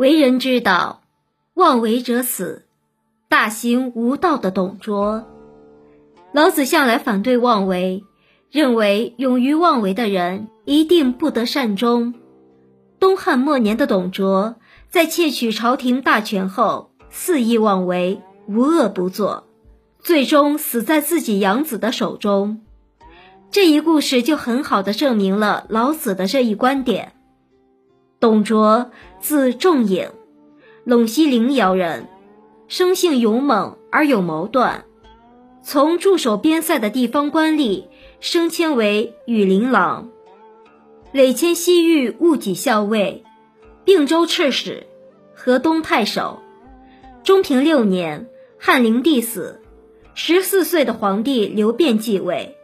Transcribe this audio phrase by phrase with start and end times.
[0.00, 1.02] 为人之道，
[1.52, 2.64] 妄为者死。
[3.28, 5.26] 大行无道的董卓，
[6.32, 8.02] 老子向来反对妄为，
[8.50, 12.14] 认为勇于妄为的人一定不得善终。
[12.98, 14.56] 东汉末年的董卓，
[14.88, 19.44] 在窃取朝廷大权后，肆意妄为，无恶不作，
[19.98, 22.62] 最终死在自己养子的手中。
[23.50, 27.12] 这一故事就很好的证明了老子的这一观点。
[28.20, 30.10] 董卓，字仲颖，
[30.86, 32.06] 陇西临洮人。
[32.68, 34.84] 生性勇猛而有谋断，
[35.62, 37.86] 从驻守边塞的地方官吏
[38.20, 40.10] 升迁为羽林郎，
[41.12, 43.24] 累迁西域戊己校尉、
[43.84, 44.86] 并州刺史、
[45.34, 46.40] 河东太守。
[47.24, 48.28] 中平六年，
[48.58, 49.62] 汉灵帝死，
[50.14, 52.54] 十四岁的皇帝刘辩继位，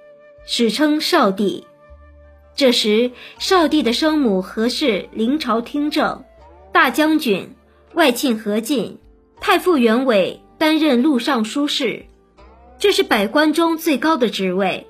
[0.44, 1.64] 史称少帝。
[2.56, 6.24] 这时，少帝的生母何氏临朝听政，
[6.72, 7.50] 大将军
[7.92, 8.98] 外戚何进。
[9.38, 12.06] 太傅袁伟担任录尚书事，
[12.78, 14.86] 这是百官中最高的职位。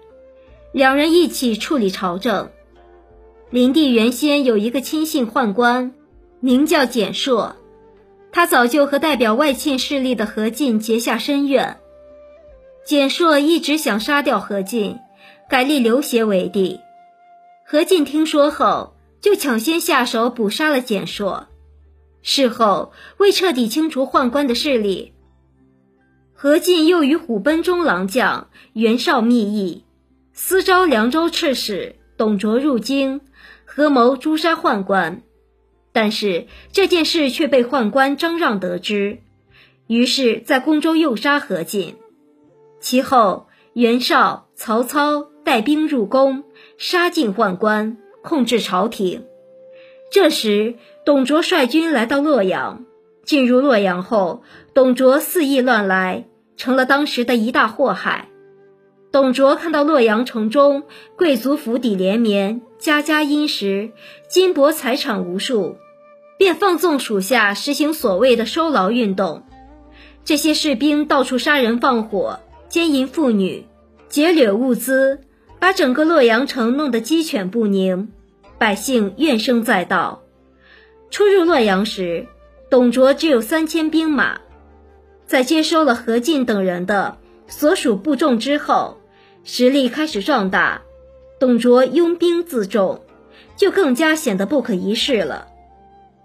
[0.71, 2.51] 两人一起处理朝政。
[3.51, 5.93] 灵帝原先有一个亲信宦官，
[6.39, 7.57] 名叫简硕，
[8.31, 11.79] 他早就和代表外戚势力的何进结下深怨。
[12.85, 15.01] 简硕一直想杀掉何进，
[15.51, 16.79] 改立刘协为帝。
[17.69, 21.49] 何进听说后，就抢先下手捕杀了简硕。
[22.23, 25.15] 事后，为彻底清除宦官的势力，
[26.33, 29.85] 何进又与虎贲中郎将袁绍密议，
[30.33, 33.21] 私招凉州刺史董卓入京，
[33.65, 35.23] 合谋诛杀宦官。
[35.93, 39.19] 但是这件事却被宦官张让得知，
[39.89, 41.97] 于是，在宫中诱杀何进。
[42.79, 46.43] 其后，袁绍、曹操带兵入宫，
[46.77, 49.27] 杀尽宦官，控制朝廷。
[50.11, 52.85] 这时，董卓率军来到洛阳。
[53.25, 54.43] 进入洛阳后，
[54.75, 56.25] 董卓肆意乱来，
[56.57, 58.29] 成了当时的一大祸害。
[59.13, 60.83] 董卓看到洛阳城中
[61.17, 63.93] 贵族府邸连绵，家家殷实，
[64.29, 65.77] 金帛财产无数，
[66.39, 69.45] 便放纵属下实行所谓的收劳运动。
[70.25, 73.65] 这些士兵到处杀人放火，奸淫妇女，
[74.09, 75.21] 劫掠物资，
[75.59, 78.13] 把整个洛阳城弄得鸡犬不宁。
[78.59, 80.23] 百姓怨声载道。
[81.11, 82.27] 出入洛阳时，
[82.71, 84.41] 董卓只有三千兵马。
[85.27, 87.19] 在接收了何进等人的
[87.49, 88.99] 所属部众之后，
[89.45, 90.83] 实力开始壮大。
[91.39, 93.03] 董卓拥兵自重，
[93.57, 95.49] 就更加显得不可一世了。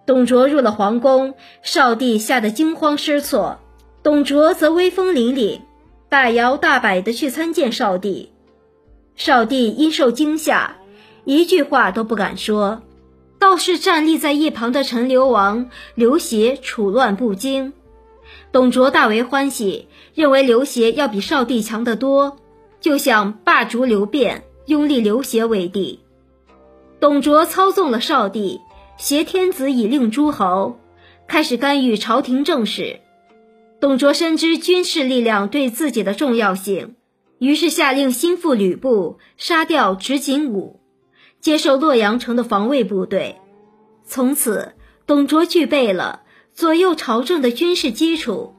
[0.06, 3.60] 董卓入了皇宫，少帝吓得惊慌失措，
[4.04, 5.60] 董卓则威风凛凛，
[6.08, 8.32] 大摇大摆地去参见少帝。
[9.24, 10.78] 少帝因受惊吓。
[11.26, 12.82] 一句话都不敢说，
[13.38, 17.72] 倒是站立在一旁的陈留王刘协处乱不惊。
[18.52, 22.38] 董卓大为欢喜，认为刘协要比少帝强得多，
[22.80, 26.00] 就想罢逐刘辩，拥立刘协为帝。
[27.00, 28.60] 董卓操纵了少帝，
[28.98, 30.80] 挟天子以令诸侯，
[31.28, 33.02] 开始干预朝廷政事。
[33.80, 36.96] 董卓深知军事力量对自己的重要性，
[37.42, 40.80] 于是下令心腹吕布杀掉执景武。
[41.40, 43.42] 接受洛阳城的防卫部队，
[44.06, 44.74] 从此
[45.08, 46.22] 董卓具备了
[46.54, 48.54] 左右朝政的军事基础，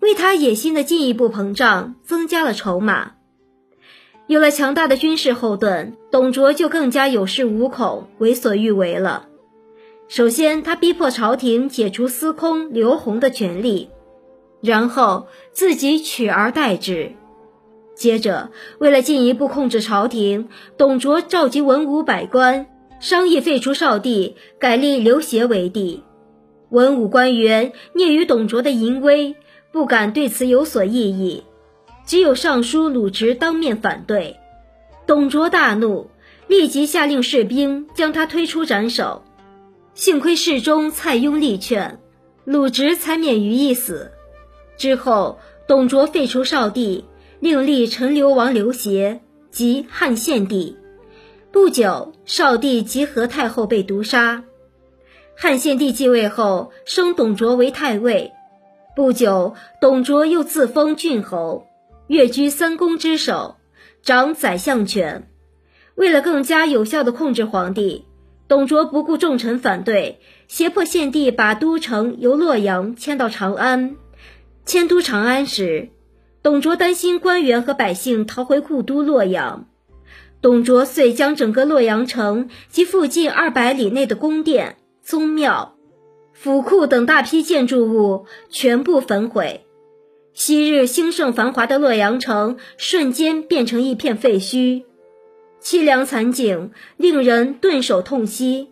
[0.00, 3.12] 为他野心的进一步膨胀增加了筹码。
[4.26, 9.28] 有了强大的军事后盾，董卓就更加有恃无恐、为所欲为了。
[10.08, 13.90] 首先，他逼迫朝廷解除司空刘宏的权力，
[14.62, 17.12] 然后自己取而代之。
[17.96, 22.66] 接着，为了进一步控制朝廷，董卓召集文武百官
[23.00, 26.02] 商议废除少帝，改立刘协为帝。
[26.68, 29.34] 文武官员聂于董卓的淫威，
[29.72, 31.44] 不敢对此有所异议，
[32.04, 34.36] 只有尚书鲁直当面反对。
[35.06, 36.10] 董卓大怒，
[36.48, 39.22] 立即下令士兵将他推出斩首。
[39.94, 41.98] 幸亏侍中蔡邕力劝，
[42.44, 44.10] 鲁直才免于一死。
[44.76, 47.06] 之后，董卓废除少帝。
[47.40, 50.76] 另立陈留王刘协即汉献帝。
[51.52, 54.44] 不久，少帝及何太后被毒杀。
[55.36, 58.32] 汉献帝继位后，升董卓为太尉。
[58.94, 61.66] 不久，董卓又自封郡侯，
[62.06, 63.56] 跃居三公之首，
[64.02, 65.28] 掌宰相权。
[65.94, 68.06] 为了更加有效地控制皇帝，
[68.48, 73.96] 董卓不顾众臣反对，胁迫献帝把都城由洛阳迁到长安。
[74.64, 75.90] 迁都长安时，
[76.46, 79.66] 董卓担心官员和百姓逃回故都洛阳，
[80.40, 85.74] 董卓遂将整个洛阳城及附近二百里内的宫殿、宗庙、
[86.32, 89.66] 府库等大批建筑物全部焚毁，
[90.34, 94.84] 昔日兴盛繁华的洛阳城瞬间变成一片废墟，
[95.60, 98.68] 凄凉惨景令人顿首痛惜。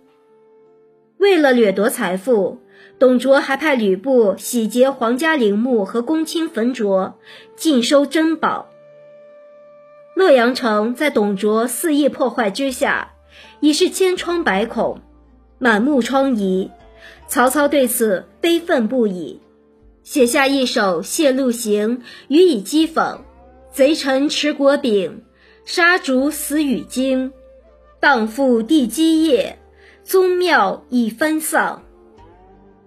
[1.19, 2.61] 为了掠夺财富，
[2.99, 7.15] 董卓还派吕布洗劫皇家陵墓和公卿坟冢，
[7.57, 8.69] 尽收珍宝。
[10.15, 13.15] 洛阳城在董卓肆意破坏之下，
[13.61, 15.01] 已是千疮百孔，
[15.59, 16.71] 满目疮痍。
[17.27, 19.41] 曹操对此悲愤不已，
[20.05, 21.99] 写下一首《谢鹿行》
[22.29, 23.19] 予以讥讽
[23.73, 25.25] ：“贼臣持国柄，
[25.65, 27.33] 杀主死与荆。
[27.99, 29.59] 荡妇地基业，
[30.05, 31.83] 宗庙已分丧。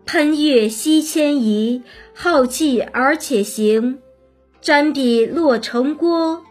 [0.07, 1.83] 喷月西迁移，
[2.15, 3.99] 浩气而且行。
[4.63, 6.43] 瞻彼洛城郭，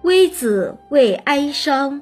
[0.00, 2.00] 微子为哀伤。”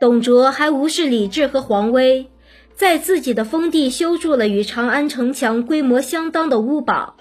[0.00, 2.30] 董卓还无视礼制和皇威。
[2.76, 7.16] 在自己的封地修筑了与长安城墙规模相当的屋堡，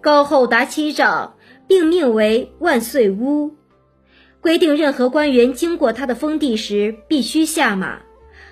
[0.00, 1.34] 高厚达七丈，
[1.66, 3.56] 并命为万岁屋，
[4.40, 8.02] 规定任何官员经过他的封地时必须下马，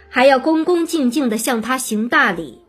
[0.08, 2.65] 还要恭恭敬敬地向他行大礼。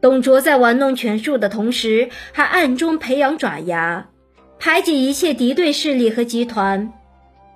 [0.00, 4.08] 董卓在玩弄权术的同时，还暗中培养爪牙，
[4.60, 6.92] 排挤一切敌对势力和集团。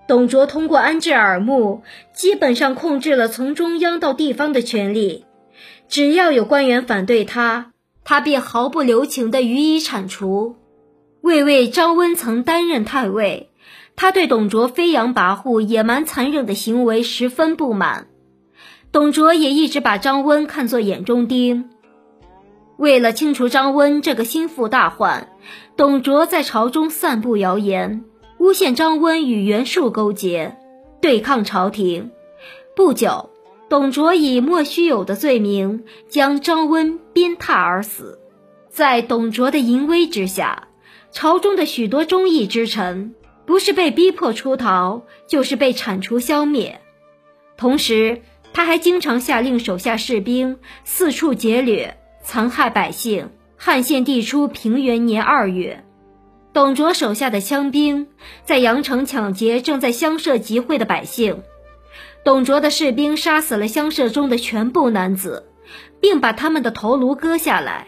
[0.08, 5.24] 董卓通过安置耳目，基本上控制了从中央到地方的权力。
[5.88, 7.72] 只要有官员反对他，
[8.02, 10.56] 他便毫不留情地予以铲除。
[11.20, 13.50] 魏魏张温曾担任太尉，
[13.94, 18.08] 他对董卓飞扬跋扈、野蛮残忍的行为十分不满。
[18.90, 21.70] 董卓也一直把张温看作眼中钉。
[22.76, 25.28] 为了清除张温这个心腹大患，
[25.76, 28.04] 董卓在朝中散布谣言。
[28.38, 30.56] 诬陷张温与袁术勾结，
[31.00, 32.10] 对抗朝廷。
[32.74, 33.30] 不久，
[33.68, 38.18] 董卓以莫须有的罪名将张温鞭挞而死。
[38.68, 40.66] 在董卓的淫威之下，
[41.12, 43.14] 朝中的许多忠义之臣，
[43.46, 46.80] 不是被逼迫出逃，就是被铲除消灭。
[47.56, 48.22] 同时，
[48.52, 53.30] 他还经常下令手下士兵四处劫掠，残害百姓。
[53.64, 55.84] 汉献帝初平元年二月。
[56.52, 58.08] 董卓手下的枪兵
[58.44, 61.42] 在阳城抢劫正在乡社集会的百姓，
[62.24, 65.46] 董卓的士兵杀死了乡社中的全部男子，
[66.00, 67.86] 并把他们的头颅割下来，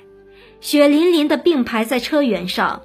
[0.61, 2.83] 血淋淋的并排在车辕上。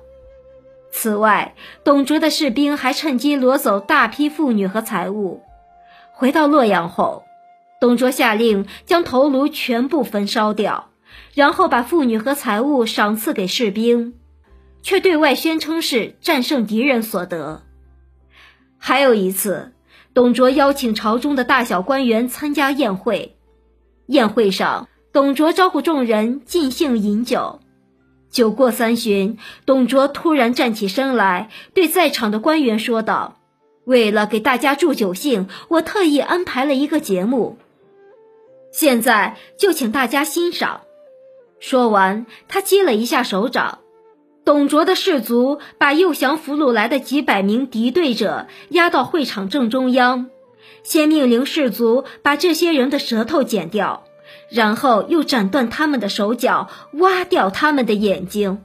[0.92, 1.54] 此外，
[1.84, 5.44] 董卓的士兵还趁机掳走大批妇女和财物。
[6.12, 7.24] 回到洛阳后，
[7.80, 10.90] 董卓下令将头颅全部焚烧掉，
[11.34, 14.14] 然后把妇女和财物赏赐给士兵。
[14.82, 17.64] 却对外宣称是战胜敌人所得。
[18.78, 19.74] 还有一次，
[20.14, 23.36] 董卓邀请朝中的大小官员参加宴会，
[24.06, 27.60] 宴会上，董卓招呼众人尽兴饮酒。
[28.32, 33.38] 酒过三巡，董卓突然站起身来，对在场的官员说道
[33.84, 37.58] ：“为了给大家助酒兴，我特意安排了一个节目，
[38.72, 40.82] 现在就请大家欣赏。”
[41.60, 43.80] 说完，他击了一下手掌。
[44.46, 50.28] 董卓的士卒把诱降俘虏来的几百名敌对者押到会场正中央，
[50.84, 54.04] 先命令士卒把这些人的舌头剪掉，
[54.50, 58.64] 然后又斩断他们的手脚，挖掉他们的眼睛。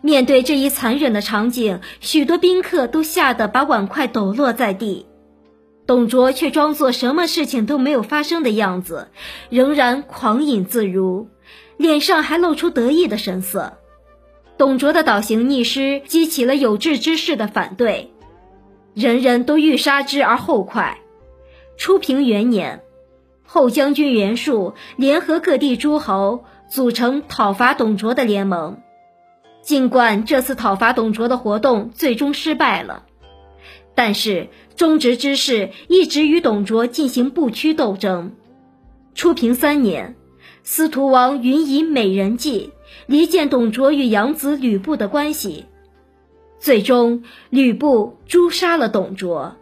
[0.00, 5.06] 面对这一残忍的场景，许多宾客都吓得把碗筷抖落在地。
[5.86, 9.08] 董卓却装作什么事情都没有发生的样子，
[9.50, 11.28] 仍然狂饮自如，
[11.82, 13.78] 脸上还露出得意的神色。
[14.56, 18.12] 董卓的倒行逆施激起了有志之士的反对，
[18.94, 20.98] 人人都欲杀之而后快。
[21.76, 22.82] 初平元年，
[23.44, 28.80] 后将军袁术联合各地诸侯，组成讨伐董卓的联盟。
[29.62, 33.04] 尽管这次讨伐董卓的活动最终失败了，
[33.94, 38.34] 但是忠直之士一直与董卓进行不屈斗争。
[39.14, 40.16] 初平三年，
[40.62, 42.72] 司徒王允以美人计。
[43.06, 45.64] 离间董卓与养子吕布的关系，
[46.60, 49.56] 最终吕布诛杀了董卓。